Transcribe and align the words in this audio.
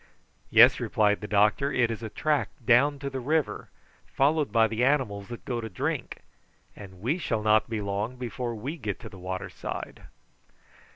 "Yes," 0.49 0.79
replied 0.79 1.21
the 1.21 1.27
doctor, 1.27 1.71
"it 1.71 1.91
is 1.91 2.01
a 2.01 2.09
track 2.09 2.49
down 2.65 2.97
to 2.97 3.07
the 3.11 3.19
river, 3.19 3.69
followed 4.07 4.51
by 4.51 4.67
the 4.67 4.83
animals 4.83 5.27
that 5.27 5.45
go 5.45 5.61
to 5.61 5.69
drink, 5.69 6.23
and 6.75 7.01
we 7.01 7.19
shall 7.19 7.43
not 7.43 7.69
be 7.69 7.81
long 7.81 8.15
before 8.15 8.55
we 8.55 8.77
get 8.77 8.99
to 9.01 9.09
the 9.09 9.19
water 9.19 9.51
side." 9.51 10.05